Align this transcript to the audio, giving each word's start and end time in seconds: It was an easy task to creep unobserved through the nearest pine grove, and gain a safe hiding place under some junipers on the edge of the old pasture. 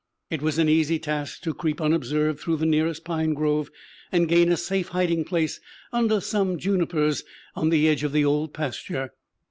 It 0.31 0.41
was 0.41 0.57
an 0.57 0.67
easy 0.67 0.97
task 0.97 1.43
to 1.43 1.53
creep 1.53 1.79
unobserved 1.79 2.39
through 2.39 2.55
the 2.55 2.65
nearest 2.65 3.05
pine 3.05 3.35
grove, 3.35 3.69
and 4.11 4.27
gain 4.27 4.51
a 4.51 4.57
safe 4.57 4.87
hiding 4.87 5.25
place 5.25 5.59
under 5.93 6.19
some 6.19 6.57
junipers 6.57 7.23
on 7.55 7.69
the 7.69 7.87
edge 7.87 8.03
of 8.03 8.11
the 8.11 8.25
old 8.25 8.51
pasture. 8.51 9.11